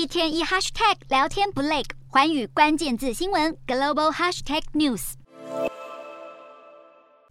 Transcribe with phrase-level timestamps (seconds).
[0.00, 5.12] 一天一 hashtag 聊天不累，寰宇关键字新闻 global hashtag news。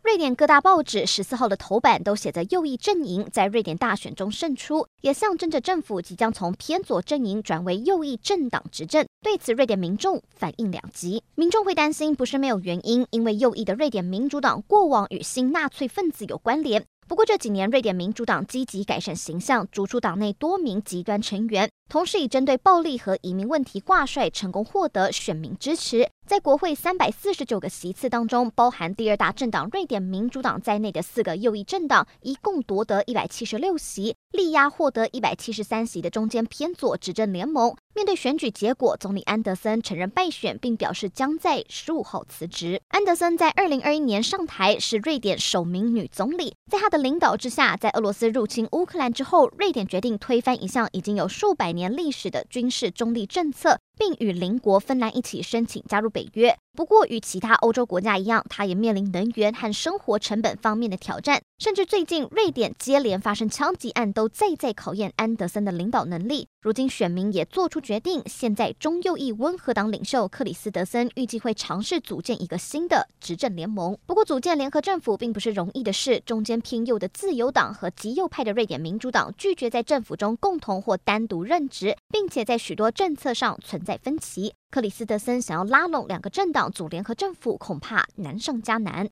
[0.04, 9.04] 瑞典各大报纸十四号的头版都写着右翼阵营在瑞典大选中胜出，也象征着政府即将从偏左阵营转为右翼政党执政。
[9.24, 11.24] 对此，瑞典民众反应两极。
[11.34, 16.86] 民众会担心不是没有原因，因为右翼的瑞典民主党过往与新纳粹分子有关联。
[17.10, 26.08] 不过这几年，瑞典民主党积极改善形象，逐出党内多名极端成员，同时以针对暴力和移民问题挂帅，成功获得选民支持。
[26.30, 37.76] 在国会三百四十九个席次当中，包含第二大政党瑞典民主党在内的四个右翼政党，一共夺得一百七十六席，力压获得一百七十三席的中间偏左执政联盟。
[37.96, 42.80] 面对选举结果，总理安德森承认败选，并表示将在十五号辞职。
[42.90, 46.54] 安德森在二零二一年上台，是瑞典首名女总理。
[46.72, 53.80] 在他的领导之下，在俄罗斯入侵乌克兰之后，瑞典决定推翻一项已经有数百年历史的军事中立政策。
[54.00, 56.58] 并与邻国芬兰一起申请加入北约。
[56.80, 61.42] 不过，与其他欧洲国家一样，它也面临能源和生活成本方面的挑战。
[61.58, 66.48] 甚至最近，瑞典接连发生枪击案，都再再考验安德森的领导能力。
[66.62, 73.98] 如今，选民也做出决定，现在中右翼温和党领袖克里斯德森预计会尝试组建一个新的执政联盟。
[74.06, 76.22] 不过，组建联合政府并不是容易的事。
[76.26, 84.54] 中间偏右的自由党和极右派的瑞典民主党拒绝在政府中共同或单独任职，并且在许多政策上存在分歧。
[84.72, 89.08] 克里斯德森想要拉拢两个政党组联合政府，恐怕难上加难。